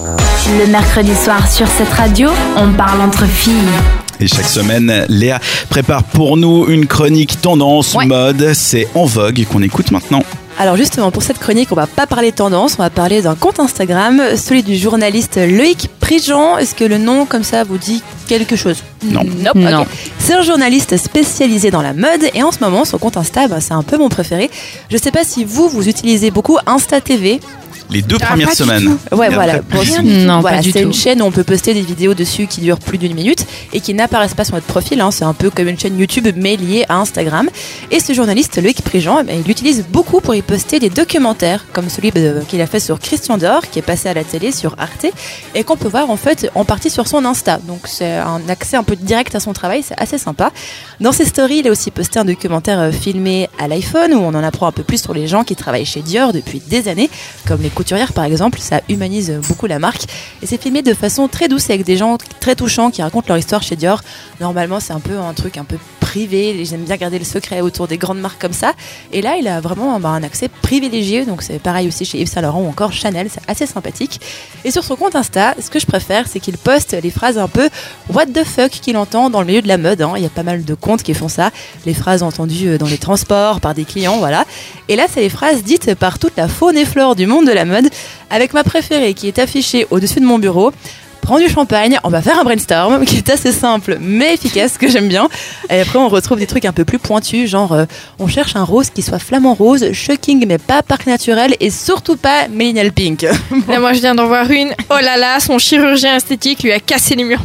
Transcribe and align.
Le 0.00 0.66
mercredi 0.66 1.14
soir 1.14 1.50
sur 1.50 1.66
cette 1.68 1.88
radio, 1.88 2.28
on 2.56 2.70
parle 2.74 3.00
entre 3.00 3.24
filles. 3.24 3.54
Et 4.20 4.26
chaque 4.26 4.44
semaine, 4.46 5.06
Léa 5.08 5.40
prépare 5.70 6.04
pour 6.04 6.36
nous 6.36 6.66
une 6.68 6.86
chronique 6.86 7.40
tendance, 7.40 7.94
Ouais. 7.94 8.04
mode. 8.04 8.52
C'est 8.52 8.88
en 8.94 9.06
vogue 9.06 9.44
qu'on 9.50 9.62
écoute 9.62 9.90
maintenant. 9.92 10.22
Alors 10.58 10.76
justement, 10.76 11.10
pour 11.10 11.22
cette 11.22 11.38
chronique, 11.38 11.68
on 11.72 11.74
va 11.74 11.86
pas 11.86 12.06
parler 12.06 12.32
tendance, 12.32 12.76
on 12.78 12.82
va 12.82 12.90
parler 12.90 13.22
d'un 13.22 13.34
compte 13.34 13.58
Instagram, 13.60 14.20
celui 14.36 14.62
du 14.62 14.76
journaliste 14.76 15.36
Loïc 15.38 15.88
Prigent. 16.00 16.58
Est-ce 16.58 16.74
que 16.74 16.84
le 16.84 16.98
nom 16.98 17.24
comme 17.26 17.42
ça 17.44 17.64
vous 17.64 17.76
dit 17.78 18.02
quelque 18.26 18.56
chose? 18.56 18.82
Non. 19.02 19.22
Nope, 19.24 19.54
Non. 19.54 19.86
C'est 20.18 20.34
un 20.34 20.42
journaliste 20.42 20.96
spécialisé 20.98 21.70
dans 21.70 21.82
la 21.82 21.92
mode 21.94 22.22
et 22.34 22.42
en 22.42 22.52
ce 22.52 22.58
moment, 22.60 22.84
son 22.84 22.98
compte 22.98 23.16
Insta, 23.16 23.48
bah, 23.48 23.60
c'est 23.60 23.74
un 23.74 23.82
peu 23.82 23.96
mon 23.98 24.08
préféré. 24.10 24.50
Je 24.90 24.96
sais 24.98 25.10
pas 25.10 25.24
si 25.24 25.44
vous, 25.44 25.68
vous 25.68 25.88
utilisez 25.88 26.30
beaucoup 26.30 26.58
Insta 26.66 27.00
TV. 27.02 27.40
Les 27.90 28.02
deux 28.02 28.16
Ah, 28.20 28.26
premières 28.26 28.52
semaines. 28.52 28.96
Ouais, 29.12 29.28
voilà. 29.30 29.60
Non, 30.02 30.40
Voilà, 30.40 30.62
c'est 30.62 30.82
une 30.82 30.92
chaîne 30.92 31.22
où 31.22 31.24
on 31.24 31.30
peut 31.30 31.44
poster 31.44 31.72
des 31.74 31.80
vidéos 31.82 32.14
dessus 32.14 32.46
qui 32.46 32.60
durent 32.60 32.78
plus 32.78 32.98
d'une 32.98 33.14
minute 33.14 33.46
et 33.72 33.80
qui 33.80 33.94
n'apparaissent 33.94 34.34
pas 34.34 34.44
sur 34.44 34.54
notre 34.54 34.66
profil. 34.66 35.00
hein. 35.00 35.10
C'est 35.10 35.24
un 35.24 35.32
peu 35.34 35.50
comme 35.50 35.68
une 35.68 35.78
chaîne 35.78 35.98
YouTube 35.98 36.26
mais 36.36 36.56
liée 36.56 36.84
à 36.88 36.96
Instagram. 36.96 37.48
Et 37.90 38.00
ce 38.00 38.12
journaliste, 38.12 38.60
Loïc 38.60 38.82
Prigent, 38.82 39.18
eh 39.28 39.36
il 39.36 39.42
l'utilise 39.46 39.84
beaucoup 39.88 40.20
pour 40.20 40.34
y 40.34 40.42
poster 40.42 40.78
des 40.80 40.90
documentaires 40.90 41.64
comme 41.72 41.88
celui 41.88 42.10
qu'il 42.48 42.60
a 42.60 42.66
fait 42.66 42.80
sur 42.80 42.98
Christian 42.98 43.38
Dior, 43.38 43.62
qui 43.70 43.78
est 43.78 43.82
passé 43.82 44.08
à 44.08 44.14
la 44.14 44.24
télé 44.24 44.50
sur 44.52 44.74
Arte 44.78 45.06
et 45.54 45.62
qu'on 45.64 45.76
peut 45.76 45.88
voir 45.88 46.10
en 46.10 46.16
fait 46.16 46.50
en 46.54 46.64
partie 46.64 46.90
sur 46.90 47.06
son 47.06 47.24
Insta. 47.24 47.58
Donc 47.66 47.82
c'est 47.86 48.16
un 48.16 48.40
accès 48.48 48.76
un 48.76 48.82
peu 48.84 48.96
direct 48.96 49.34
à 49.34 49.40
son 49.40 49.52
travail, 49.52 49.82
c'est 49.86 49.98
assez 50.00 50.18
sympa. 50.18 50.50
Dans 51.00 51.12
ses 51.12 51.24
stories, 51.24 51.58
il 51.58 51.68
a 51.68 51.70
aussi 51.70 51.90
posté 51.90 52.18
un 52.18 52.24
documentaire 52.24 52.80
euh, 52.80 52.90
filmé 52.90 53.48
à 53.58 53.68
l'iPhone 53.68 54.12
où 54.14 54.18
on 54.18 54.28
en 54.34 54.42
apprend 54.42 54.66
un 54.66 54.72
peu 54.72 54.82
plus 54.82 55.00
sur 55.02 55.14
les 55.14 55.26
gens 55.26 55.44
qui 55.44 55.54
travaillent 55.54 55.84
chez 55.84 56.00
Dior 56.00 56.32
depuis 56.32 56.60
des 56.66 56.88
années, 56.88 57.10
comme 57.46 57.62
les 57.62 57.68
couturières 57.76 58.12
par 58.12 58.24
exemple. 58.24 58.58
Ça 58.58 58.80
humanise 58.88 59.32
beaucoup 59.48 59.66
la 59.66 59.78
marque 59.78 60.04
et 60.42 60.46
c'est 60.46 60.60
filmé 60.60 60.82
de 60.82 60.94
façon 60.94 61.28
très 61.28 61.46
douce 61.46 61.70
avec 61.70 61.84
des 61.84 61.96
gens 61.96 62.18
très 62.40 62.56
touchants 62.56 62.90
qui 62.90 63.02
racontent 63.02 63.26
leur 63.28 63.38
histoire 63.38 63.62
chez 63.62 63.76
Dior. 63.76 64.02
Normalement, 64.40 64.80
c'est 64.80 64.92
un 64.92 65.00
peu 65.00 65.18
un 65.18 65.32
truc 65.34 65.58
un 65.58 65.64
peu 65.64 65.76
privé. 66.00 66.64
J'aime 66.64 66.84
bien 66.84 66.96
garder 66.96 67.18
le 67.18 67.24
secret 67.24 67.60
autour 67.60 67.86
des 67.88 67.98
grandes 67.98 68.20
marques 68.20 68.40
comme 68.40 68.52
ça. 68.52 68.72
Et 69.12 69.20
là, 69.22 69.36
il 69.38 69.46
a 69.48 69.60
vraiment 69.60 70.00
bah, 70.00 70.08
un 70.10 70.22
accès 70.22 70.48
privilégié. 70.48 71.24
Donc 71.26 71.42
c'est 71.42 71.58
pareil 71.60 71.86
aussi 71.88 72.04
chez 72.04 72.18
Yves 72.18 72.28
Saint 72.28 72.40
Laurent 72.40 72.62
ou 72.62 72.68
encore 72.68 72.92
Chanel. 72.92 73.28
C'est 73.30 73.48
assez 73.48 73.66
sympathique. 73.66 74.20
Et 74.64 74.70
sur 74.70 74.82
son 74.82 74.96
compte 74.96 75.14
Insta, 75.14 75.54
ce 75.60 75.68
que 75.68 75.78
je 75.78 75.86
préfère, 75.86 76.26
c'est 76.26 76.40
qu'il 76.40 76.56
poste 76.56 76.96
les 77.02 77.10
phrases 77.10 77.38
un 77.38 77.48
peu 77.48 77.68
what 78.12 78.26
the 78.26 78.44
fuck 78.44 78.70
qu'il 78.70 78.96
entend 78.96 79.28
dans 79.30 79.40
le 79.40 79.46
milieu 79.46 79.62
de 79.62 79.68
la 79.68 79.76
mode. 79.76 80.00
hein. 80.00 80.14
Il 80.16 80.22
y 80.22 80.26
a 80.26 80.30
pas 80.30 80.42
mal 80.42 80.64
de 80.64 80.74
comptes 80.74 81.02
qui 81.02 81.12
font 81.12 81.28
ça. 81.28 81.50
Les 81.84 81.94
phrases 81.94 82.22
entendues 82.22 82.68
euh, 82.70 82.78
dans 82.78 82.86
les 82.86 82.98
transports, 82.98 83.60
par 83.60 83.74
des 83.74 83.84
clients, 83.84 84.16
voilà. 84.18 84.44
Et 84.88 84.96
là, 84.96 85.06
c'est 85.12 85.20
les 85.20 85.28
phrases 85.28 85.62
dites 85.62 85.94
par 85.96 86.18
toute 86.18 86.36
la 86.36 86.48
faune 86.48 86.78
et 86.78 86.86
flore 86.86 87.14
du 87.14 87.26
monde 87.26 87.46
de 87.46 87.52
la 87.52 87.65
mode, 87.66 87.88
avec 88.30 88.54
ma 88.54 88.64
préférée 88.64 89.14
qui 89.14 89.28
est 89.28 89.38
affichée 89.38 89.86
au-dessus 89.90 90.20
de 90.20 90.26
mon 90.26 90.38
bureau. 90.38 90.72
Prends 91.26 91.40
du 91.40 91.48
champagne, 91.48 91.98
on 92.04 92.08
va 92.08 92.22
faire 92.22 92.38
un 92.38 92.44
brainstorm 92.44 93.04
qui 93.04 93.16
est 93.16 93.30
assez 93.30 93.50
simple 93.50 93.98
mais 94.00 94.34
efficace, 94.34 94.78
que 94.78 94.88
j'aime 94.88 95.08
bien. 95.08 95.28
Et 95.68 95.80
après, 95.80 95.98
on 95.98 96.08
retrouve 96.08 96.38
des 96.38 96.46
trucs 96.46 96.64
un 96.64 96.72
peu 96.72 96.84
plus 96.84 97.00
pointus, 97.00 97.50
genre 97.50 97.72
euh, 97.72 97.84
on 98.20 98.28
cherche 98.28 98.54
un 98.54 98.62
rose 98.62 98.90
qui 98.90 99.02
soit 99.02 99.18
flamant 99.18 99.54
rose, 99.54 99.92
shocking 99.92 100.46
mais 100.46 100.58
pas 100.58 100.84
parc 100.84 101.06
naturel 101.06 101.56
et 101.58 101.70
surtout 101.70 102.16
pas 102.16 102.46
Millennial 102.46 102.92
Pink. 102.92 103.26
Moi, 103.50 103.92
je 103.92 103.98
viens 103.98 104.14
d'en 104.14 104.26
voir 104.26 104.48
une. 104.52 104.72
Oh 104.88 105.00
là 105.02 105.16
là, 105.16 105.40
son 105.40 105.58
chirurgien 105.58 106.14
esthétique 106.14 106.62
lui 106.62 106.70
a 106.70 106.78
cassé 106.78 107.16
les 107.16 107.24
murs. 107.24 107.42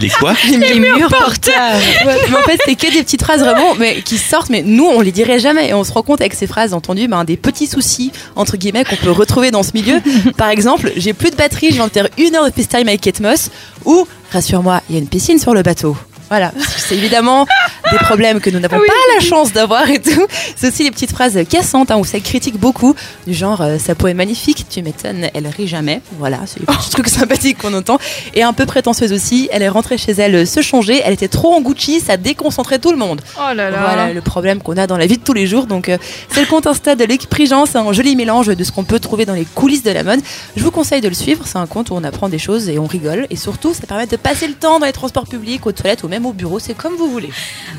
Les 0.00 0.08
quoi 0.08 0.34
les, 0.48 0.78
murs. 0.78 1.10
Ouais, 1.10 2.16
mais 2.30 2.36
en 2.36 2.42
fait, 2.42 2.58
c'est 2.64 2.74
que 2.74 2.92
des 2.92 3.02
petites 3.02 3.22
phrases 3.22 3.40
vraiment 3.40 3.74
mais 3.78 4.02
qui 4.02 4.18
sortent, 4.18 4.50
mais 4.50 4.62
nous, 4.62 4.86
on 4.86 5.00
les 5.00 5.12
dirait 5.12 5.38
jamais. 5.38 5.68
Et 5.68 5.74
on 5.74 5.84
se 5.84 5.92
rend 5.92 6.02
compte 6.02 6.20
avec 6.20 6.34
ces 6.34 6.46
phrases 6.46 6.74
entendues, 6.74 7.08
ben, 7.08 7.24
des 7.24 7.36
petits 7.36 7.66
soucis, 7.66 8.12
entre 8.36 8.56
guillemets, 8.56 8.84
qu'on 8.84 8.96
peut 8.96 9.10
retrouver 9.10 9.50
dans 9.50 9.62
ce 9.62 9.72
milieu. 9.74 10.00
Par 10.36 10.48
exemple, 10.48 10.92
j'ai 10.96 11.12
plus 11.12 11.30
de 11.30 11.36
batterie, 11.36 11.68
je 11.70 11.74
viens 11.74 11.88
de 11.88 11.92
faire 11.92 12.08
une 12.18 12.34
heure 12.34 12.44
de 12.44 12.50
FaceTime 12.50 12.88
avec 12.88 13.00
Kate 13.00 13.20
Moss. 13.20 13.50
Ou, 13.84 14.06
rassure-moi, 14.32 14.80
il 14.88 14.94
y 14.94 14.98
a 14.98 15.00
une 15.00 15.08
piscine 15.08 15.38
sur 15.38 15.54
le 15.54 15.62
bateau. 15.62 15.96
Voilà, 16.28 16.52
c'est 16.78 16.94
évidemment 16.94 17.46
des 17.92 17.98
problèmes 17.98 18.40
que 18.40 18.50
nous 18.50 18.58
n'avons 18.58 18.78
Oui. 18.78 18.86
pas 18.86 19.14
la 19.14 19.20
chance 19.20 19.52
d'avoir 19.52 19.88
et 19.90 20.00
tout. 20.00 20.26
C'est 20.56 20.68
aussi 20.68 20.84
les 20.84 20.90
petites 20.90 21.10
phrases 21.12 21.38
cassantes 21.48 21.90
hein, 21.90 21.98
où 21.98 22.04
ça 22.04 22.18
critique 22.20 22.58
beaucoup, 22.58 22.94
du 23.26 23.34
genre 23.34 23.60
euh, 23.60 23.78
sa 23.78 23.94
peau 23.94 24.06
est 24.08 24.14
magnifique, 24.14 24.66
tu 24.68 24.82
m'étonnes, 24.82 25.28
elle 25.34 25.46
rit 25.46 25.68
jamais. 25.68 26.00
Voilà, 26.18 26.40
c'est 26.46 26.60
les 26.60 26.66
petits 26.66 26.90
trucs 26.90 27.08
sympathiques 27.08 27.58
qu'on 27.58 27.74
entend. 27.74 27.98
Et 28.34 28.42
un 28.42 28.52
peu 28.52 28.66
prétentieuse 28.66 29.12
aussi, 29.12 29.48
elle 29.52 29.62
est 29.62 29.68
rentrée 29.68 29.98
chez 29.98 30.12
elle 30.12 30.34
euh, 30.34 30.46
se 30.46 30.60
changer, 30.62 31.00
elle 31.04 31.12
était 31.14 31.28
trop 31.28 31.54
en 31.54 31.60
Gucci, 31.60 32.00
ça 32.00 32.16
déconcentrait 32.16 32.78
tout 32.78 32.90
le 32.92 32.98
monde. 32.98 33.20
Oh 33.38 33.54
là 33.54 33.70
là. 33.70 33.78
Voilà 33.82 34.12
le 34.12 34.20
problème 34.20 34.62
qu'on 34.62 34.76
a 34.76 34.86
dans 34.86 34.96
la 34.96 35.06
vie 35.06 35.18
de 35.18 35.22
tous 35.22 35.32
les 35.34 35.46
jours. 35.46 35.66
Donc 35.66 35.88
euh, 35.88 35.98
c'est 36.30 36.40
le 36.40 36.46
compte 36.46 36.66
Insta 36.66 36.94
de 36.96 37.04
Luc 37.04 37.26
Prigent, 37.26 37.66
c'est 37.66 37.78
un 37.78 37.92
joli 37.92 38.16
mélange 38.16 38.46
de 38.46 38.64
ce 38.64 38.72
qu'on 38.72 38.84
peut 38.84 39.00
trouver 39.00 39.24
dans 39.26 39.34
les 39.34 39.44
coulisses 39.44 39.82
de 39.82 39.90
la 39.90 40.02
mode. 40.02 40.20
Je 40.56 40.62
vous 40.62 40.70
conseille 40.70 41.00
de 41.00 41.08
le 41.08 41.14
suivre, 41.14 41.44
c'est 41.46 41.58
un 41.58 41.66
compte 41.66 41.90
où 41.90 41.94
on 41.94 42.04
apprend 42.04 42.28
des 42.28 42.38
choses 42.38 42.68
et 42.68 42.78
on 42.78 42.86
rigole. 42.86 43.26
Et 43.30 43.36
surtout, 43.36 43.74
ça 43.74 43.86
permet 43.86 44.06
de 44.06 44.16
passer 44.16 44.46
le 44.48 44.54
temps 44.54 44.78
dans 44.80 44.86
les 44.86 44.92
transports 44.92 45.26
publics, 45.26 45.66
aux 45.66 45.72
toilettes 45.72 46.02
ou 46.04 46.08
même 46.08 46.26
au 46.26 46.32
bureau, 46.32 46.58
c'est 46.58 46.74
comme 46.74 46.94
vous 46.94 47.08
voulez. 47.10 47.30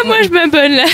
Ah, 0.00 0.06
moi, 0.06 0.16
je 0.22 0.28
m'abonne 0.28 0.72
là. 0.76 0.84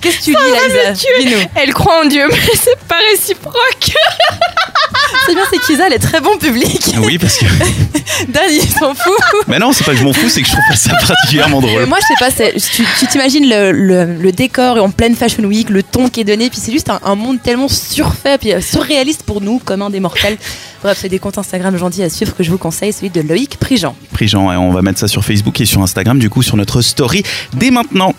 Qu'est-ce 0.00 0.18
que 0.18 0.24
tu 0.24 0.30
dis, 0.30 1.24
Dis-nous. 1.24 1.40
Elle 1.56 1.72
croit 1.74 2.02
en 2.02 2.04
Dieu, 2.06 2.26
mais 2.30 2.38
c'est 2.54 2.78
pas 2.86 2.98
réciproque. 3.10 3.54
C'est 5.26 5.34
bien, 5.34 5.42
c'est 5.50 5.58
qu'Isa, 5.66 5.86
elle 5.86 5.92
est 5.94 5.98
très 5.98 6.20
bon 6.20 6.36
public. 6.38 6.94
Oui, 7.02 7.18
parce 7.18 7.38
que. 7.38 7.44
Dan, 8.28 8.42
il 8.50 8.60
s'en 8.62 8.94
fout. 8.94 9.12
Mais 9.48 9.58
non, 9.58 9.72
c'est 9.72 9.84
pas 9.84 9.92
que 9.92 9.98
je 9.98 10.04
m'en 10.04 10.12
fous, 10.12 10.28
c'est 10.28 10.40
que 10.40 10.46
je 10.46 10.52
trouve 10.52 10.64
pas 10.68 10.76
ça 10.76 10.92
particulièrement 10.94 11.60
Mais 11.60 11.68
drôle. 11.72 11.86
moi, 11.86 11.98
je 12.00 12.06
sais 12.06 12.14
pas, 12.18 12.30
c'est- 12.30 12.54
tu 12.70 12.84
tu 12.98 13.06
t'imagines 13.06 13.48
le, 13.48 13.72
le- 13.72 14.14
le 14.14 14.32
décor 14.32 14.82
en 14.82 14.90
pleine 14.90 15.14
Fashion 15.16 15.42
Week, 15.44 15.68
le 15.70 15.82
ton 15.82 16.08
qui 16.08 16.20
est 16.20 16.24
donné, 16.24 16.48
puis 16.48 16.58
c'est 16.62 16.72
juste 16.72 16.88
un, 16.90 17.00
un 17.04 17.14
monde 17.14 17.42
tellement 17.42 17.68
surfait, 17.68 18.38
puis 18.38 18.52
euh, 18.54 18.60
surréaliste 18.60 19.22
pour 19.24 19.40
nous, 19.40 19.58
comme 19.64 19.82
un 19.82 19.90
des 19.90 20.00
mortels. 20.00 20.36
Bref, 20.82 20.98
c'est 21.00 21.08
des 21.08 21.18
comptes 21.18 21.38
Instagram 21.38 21.76
gentils 21.76 22.02
à 22.02 22.08
suivre 22.10 22.34
que 22.36 22.42
je 22.44 22.50
vous 22.50 22.58
conseille, 22.58 22.92
celui 22.92 23.10
de 23.10 23.20
Loïc 23.20 23.56
Prigent. 23.58 23.96
Prigent, 24.12 24.52
et 24.52 24.56
on 24.56 24.70
va 24.72 24.82
mettre 24.82 24.98
ça 25.00 25.08
sur 25.08 25.24
Facebook 25.24 25.60
et 25.60 25.66
sur 25.66 25.82
Instagram, 25.82 26.18
du 26.18 26.30
coup, 26.30 26.42
sur 26.42 26.56
notre 26.56 26.80
story 26.82 27.22
dès 27.54 27.70
maintenant. 27.70 28.14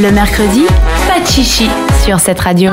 Le 0.00 0.10
mercredi, 0.10 0.62
pas 1.08 1.20
de 1.20 1.26
chichi 1.26 1.68
sur 2.04 2.18
cette 2.20 2.40
radio. 2.40 2.70